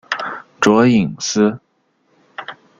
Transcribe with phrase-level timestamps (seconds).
[0.59, 1.59] 卓颖思。